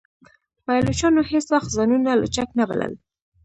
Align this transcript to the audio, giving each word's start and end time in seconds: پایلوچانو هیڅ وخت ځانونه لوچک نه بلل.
پایلوچانو 0.65 1.21
هیڅ 1.31 1.45
وخت 1.53 1.69
ځانونه 1.77 2.09
لوچک 2.19 2.49
نه 2.59 2.63
بلل. 2.69 2.93